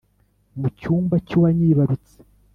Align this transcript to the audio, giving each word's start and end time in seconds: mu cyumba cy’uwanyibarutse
mu 0.59 0.67
cyumba 0.79 1.15
cy’uwanyibarutse 1.27 2.15